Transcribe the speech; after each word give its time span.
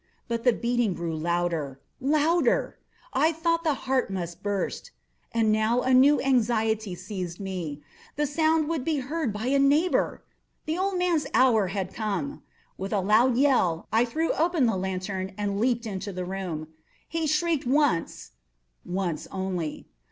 But 0.27 0.43
the 0.43 0.51
beating 0.51 0.95
grew 0.95 1.15
louder, 1.15 1.79
louder! 1.99 2.79
I 3.13 3.31
thought 3.31 3.63
the 3.63 3.75
heart 3.85 4.09
must 4.09 4.41
burst. 4.41 4.89
And 5.31 5.51
now 5.51 5.81
a 5.81 5.93
new 5.93 6.19
anxiety 6.19 6.95
seized 6.95 7.39
me—the 7.39 8.25
sound 8.25 8.67
would 8.67 8.83
be 8.83 8.97
heard 8.97 9.31
by 9.31 9.45
a 9.45 9.59
neighbour! 9.59 10.23
The 10.65 10.75
old 10.75 10.97
man's 10.97 11.27
hour 11.35 11.67
had 11.67 11.93
come! 11.93 12.41
With 12.79 12.93
a 12.93 12.99
loud 12.99 13.37
yell, 13.37 13.87
I 13.93 14.03
threw 14.05 14.31
open 14.31 14.65
the 14.65 14.75
lantern 14.75 15.35
and 15.37 15.59
leaped 15.59 15.85
into 15.85 16.11
the 16.11 16.25
room. 16.25 16.69
He 17.07 17.27
shrieked 17.27 17.67
once—once 17.67 19.27
only. 19.31 19.85